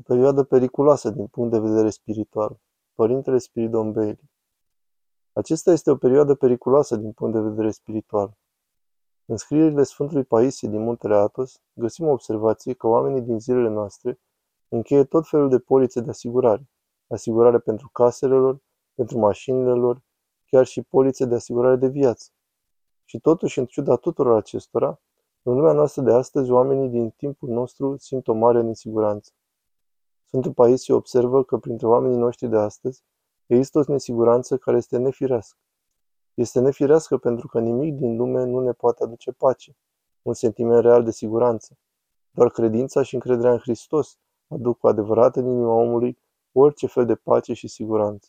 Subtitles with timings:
[0.00, 2.60] O perioadă periculoasă din punct de vedere spiritual.
[2.94, 4.30] Părintele Spiridon Bailey.
[5.32, 8.36] Acesta este o perioadă periculoasă din punct de vedere spiritual.
[9.24, 14.20] În scrierile Sfântului Paisie din Muntele Atos, găsim o observație că oamenii din zilele noastre
[14.68, 16.68] încheie tot felul de polițe de asigurare.
[17.08, 18.62] Asigurare pentru casele lor,
[18.94, 20.02] pentru mașinile lor,
[20.46, 22.30] chiar și polițe de asigurare de viață.
[23.04, 25.00] Și totuși, în ciuda tuturor acestora,
[25.42, 29.30] în lumea noastră de astăzi, oamenii din timpul nostru simt o mare nesiguranță.
[30.30, 33.02] Sfântul Paisie observă că printre oamenii noștri de astăzi
[33.46, 35.58] există o nesiguranță care este nefirească.
[36.34, 39.76] Este nefirească pentru că nimic din lume nu ne poate aduce pace,
[40.22, 41.78] un sentiment real de siguranță.
[42.30, 46.18] Doar credința și încrederea în Hristos aduc cu adevărat în inima omului
[46.52, 48.28] orice fel de pace și siguranță.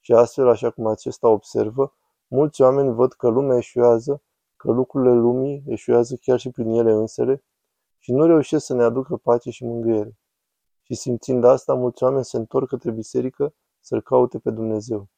[0.00, 1.94] Și astfel, așa cum acesta observă,
[2.26, 4.22] mulți oameni văd că lumea eșuează,
[4.56, 7.44] că lucrurile lumii eșuează chiar și prin ele însele
[7.98, 10.14] și nu reușesc să ne aducă pace și mângâiere.
[10.90, 15.08] Și simțind asta, mulți oameni se întorc către biserică să-L caute pe Dumnezeu.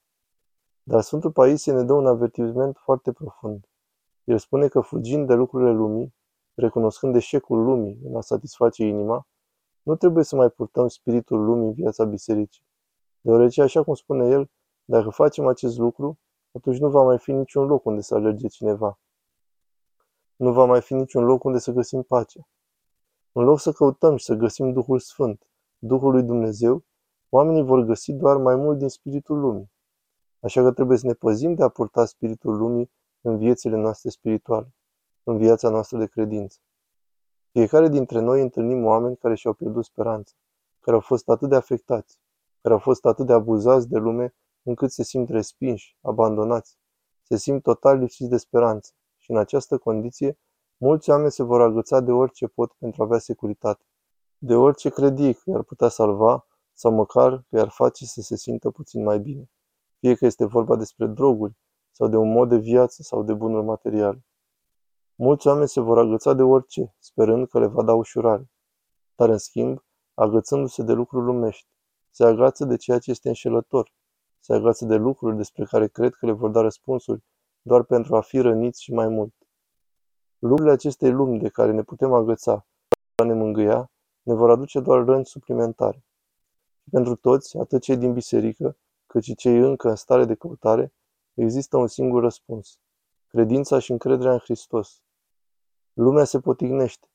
[0.82, 3.68] Dar Sfântul Paisie ne dă un avertisment foarte profund.
[4.24, 6.14] El spune că fugind de lucrurile lumii,
[6.54, 9.26] recunoscând eșecul lumii în a satisface inima,
[9.82, 12.66] nu trebuie să mai purtăm spiritul lumii în viața bisericii.
[13.20, 14.50] Deoarece, așa cum spune el,
[14.84, 16.18] dacă facem acest lucru,
[16.52, 18.98] atunci nu va mai fi niciun loc unde să alerge cineva.
[20.36, 22.46] Nu va mai fi niciun loc unde să găsim pace.
[23.32, 25.46] În loc să căutăm și să găsim Duhul Sfânt,
[25.84, 26.84] Duhul lui Dumnezeu,
[27.28, 29.72] oamenii vor găsi doar mai mult din spiritul lumii.
[30.40, 34.74] Așa că trebuie să ne păzim de a purta spiritul lumii în viețile noastre spirituale,
[35.22, 36.58] în viața noastră de credință.
[37.50, 40.32] Fiecare dintre noi întâlnim oameni care și-au pierdut speranța,
[40.80, 42.18] care au fost atât de afectați,
[42.60, 46.78] care au fost atât de abuzați de lume încât se simt respinși, abandonați,
[47.22, 50.38] se simt total lipsiți de speranță și în această condiție
[50.76, 53.84] mulți oameni se vor agăța de orice pot pentru a avea securitate,
[54.44, 58.70] de orice credie că i-ar putea salva sau măcar că i-ar face să se simtă
[58.70, 59.50] puțin mai bine,
[59.98, 61.56] fie că este vorba despre droguri
[61.90, 64.24] sau de un mod de viață sau de bunuri materiale.
[65.14, 68.50] Mulți oameni se vor agăța de orice, sperând că le va da ușurare.
[69.14, 69.84] Dar, în schimb,
[70.14, 71.68] agățându-se de lucruri lumești,
[72.10, 73.92] se agață de ceea ce este înșelător,
[74.38, 77.24] se agață de lucruri despre care cred că le vor da răspunsuri
[77.60, 79.34] doar pentru a fi răniți și mai mult.
[80.38, 82.66] Lucrurile acestei lumi de care ne putem agăța,
[83.14, 83.91] a ne mângâia,
[84.22, 86.04] ne vor aduce doar răni suplimentare.
[86.82, 90.92] Și pentru toți, atât cei din biserică, cât și cei încă în stare de căutare,
[91.34, 92.78] există un singur răspuns.
[93.28, 95.02] Credința și încrederea în Hristos.
[95.92, 97.06] Lumea se potignește.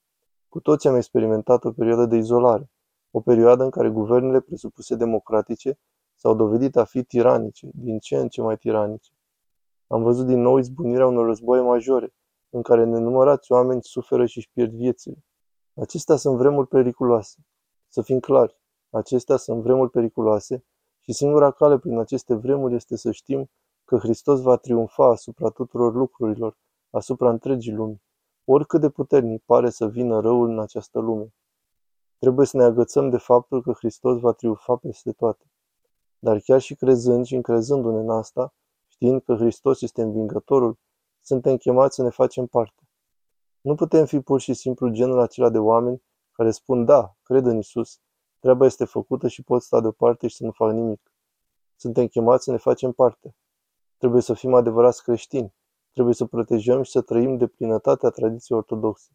[0.50, 2.70] Cu toți am experimentat o perioadă de izolare,
[3.12, 5.80] o perioadă în care guvernele presupuse democratice
[6.16, 9.12] s-au dovedit a fi tiranice, din ce în ce mai tiranice.
[9.88, 12.14] Am văzut din nou izbunirea unor războaie majore,
[12.50, 15.24] în care nenumărați oameni suferă și își pierd viețile.
[15.80, 17.46] Acestea sunt vremuri periculoase.
[17.88, 18.58] Să fim clari,
[18.90, 20.66] acestea sunt vremuri periculoase
[21.00, 23.50] și singura cale prin aceste vremuri este să știm
[23.86, 26.58] că Hristos va triumfa asupra tuturor lucrurilor,
[26.90, 28.02] asupra întregii lumi,
[28.46, 31.34] oricât de puternic pare să vină răul în această lume.
[32.20, 35.46] Trebuie să ne agățăm de faptul că Hristos va triumfa peste toate.
[36.20, 38.54] Dar chiar și crezând și încrezându-ne în asta,
[38.88, 40.78] știind că Hristos este învingătorul,
[41.22, 42.77] suntem chemați să ne facem parte.
[43.68, 47.58] Nu putem fi pur și simplu genul acela de oameni care spun da, cred în
[47.58, 48.00] Isus,
[48.40, 51.12] treaba este făcută și pot sta deoparte și să nu fac nimic.
[51.76, 53.36] Suntem chemați să ne facem parte.
[53.98, 55.54] Trebuie să fim adevărați creștini.
[55.94, 59.12] Trebuie să protejăm și să trăim de plinătatea tradiției ortodoxe.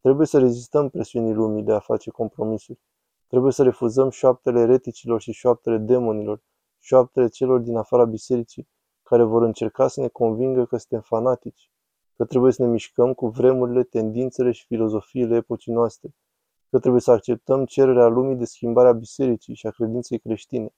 [0.00, 2.80] Trebuie să rezistăm presiunii lumii de a face compromisuri.
[3.26, 6.42] Trebuie să refuzăm șoaptele ereticilor și șoaptele demonilor,
[6.78, 8.68] șoaptele celor din afara bisericii,
[9.02, 11.70] care vor încerca să ne convingă că suntem fanatici,
[12.16, 16.14] că trebuie să ne mișcăm cu vremurile, tendințele și filozofiile epocii noastre,
[16.70, 20.74] că trebuie să acceptăm cererea lumii de schimbarea bisericii și a credinței creștine.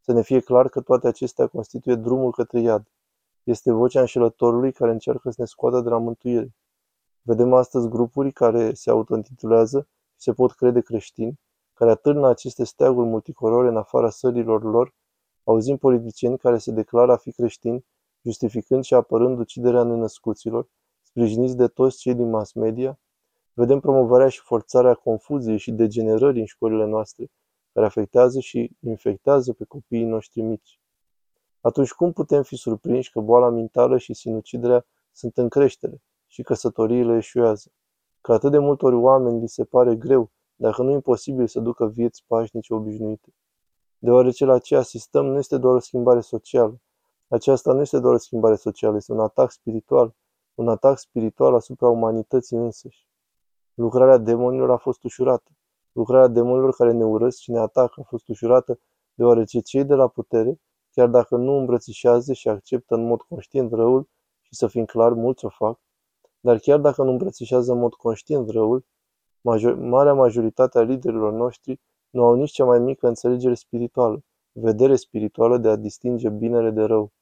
[0.00, 2.86] Să ne fie clar că toate acestea constituie drumul către iad.
[3.44, 6.54] Este vocea înșelătorului care încearcă să ne scoată de la mântuire.
[7.22, 11.40] Vedem astăzi grupuri care se autointitulează și se pot crede creștini,
[11.74, 14.94] care atârnă aceste steaguri multicolore în afara sărilor lor,
[15.44, 17.84] auzim politicieni care se declară a fi creștini,
[18.24, 20.68] justificând și apărând uciderea nenăscuților,
[21.02, 22.98] sprijiniți de toți cei din mass media,
[23.52, 27.30] vedem promovarea și forțarea confuziei și degenerării în școlile noastre,
[27.72, 30.80] care afectează și infectează pe copiii noștri mici.
[31.60, 37.16] Atunci cum putem fi surprinși că boala mentală și sinuciderea sunt în creștere și căsătoriile
[37.16, 37.72] eșuează?
[38.20, 42.24] Că atât de multor oameni li se pare greu, dacă nu imposibil să ducă vieți
[42.26, 43.34] pașnice obișnuite.
[43.98, 46.80] Deoarece la ce asistăm nu este doar o schimbare socială.
[47.28, 50.14] Aceasta nu este doar o schimbare socială, este un atac spiritual,
[50.54, 53.08] un atac spiritual asupra umanității însăși.
[53.74, 55.50] Lucrarea demonilor a fost ușurată.
[55.92, 58.78] Lucrarea demonilor care ne urăsc și ne atacă a fost ușurată,
[59.14, 60.60] deoarece cei de la putere,
[60.90, 64.08] chiar dacă nu îmbrățișează și acceptă în mod conștient răul,
[64.40, 65.80] și să fim clar, mulți o fac,
[66.40, 68.86] dar chiar dacă nu îmbrățișează în mod conștient răul,
[69.40, 71.80] major, marea majoritate a liderilor noștri
[72.10, 74.24] nu au nici cea mai mică înțelegere spirituală,
[74.60, 77.12] vedere spirituală de a distinge binele de rău.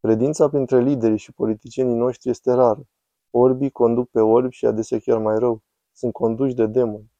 [0.00, 2.88] Credința printre liderii și politicienii noștri este rară.
[3.30, 5.62] Orbii conduc pe orbi și adesea chiar mai rău.
[5.92, 7.12] Sunt conduși de demoni.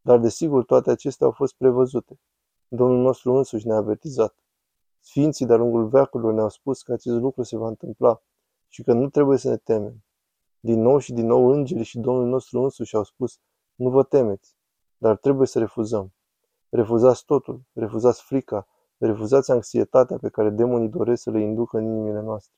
[0.00, 2.20] Dar desigur toate acestea au fost prevăzute.
[2.68, 4.36] Domnul nostru însuși ne-a avertizat.
[5.00, 8.22] Sfinții de-a lungul veacurilor ne-au spus că acest lucru se va întâmpla
[8.68, 10.04] și că nu trebuie să ne temem.
[10.60, 13.40] Din nou și din nou îngerii și Domnul nostru însuși au spus,
[13.74, 14.56] nu vă temeți,
[14.96, 16.12] dar trebuie să refuzăm.
[16.74, 18.66] Refuzați totul, refuzați frica,
[18.98, 22.54] refuzați anxietatea pe care demonii doresc să le inducă în inimile noastre.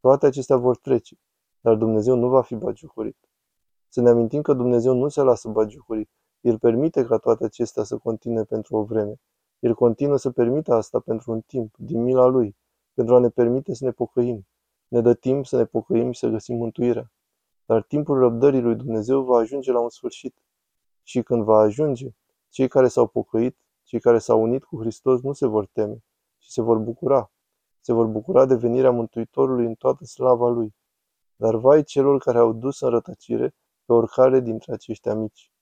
[0.00, 1.16] Toate acestea vor trece,
[1.60, 3.16] dar Dumnezeu nu va fi bagiucurit.
[3.88, 6.10] Să ne amintim că Dumnezeu nu se lasă bagiucurit.
[6.40, 9.20] El permite ca toate acestea să continue pentru o vreme.
[9.58, 12.56] El continuă să permită asta pentru un timp, din mila Lui,
[12.94, 14.46] pentru a ne permite să ne pocăim.
[14.88, 17.12] Ne dă timp să ne pocăim și să găsim mântuirea.
[17.64, 20.34] Dar timpul răbdării lui Dumnezeu va ajunge la un sfârșit.
[21.02, 22.14] Și când va ajunge,
[22.52, 26.04] cei care s-au pocăit, cei care s-au unit cu Hristos nu se vor teme,
[26.38, 27.32] ci se vor bucura.
[27.80, 30.74] Se vor bucura de venirea Mântuitorului în toată slava Lui.
[31.36, 33.54] Dar vai celor care au dus în rătăcire
[33.84, 35.52] pe oricare dintre acești amici.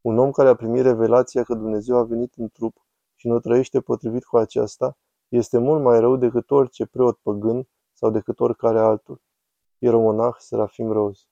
[0.00, 3.80] Un om care a primit revelația că Dumnezeu a venit în trup și nu trăiește
[3.80, 4.96] potrivit cu aceasta,
[5.28, 9.22] este mult mai rău decât orice preot păgân sau decât oricare altul.
[9.78, 11.22] Ieromonah Serafim Rose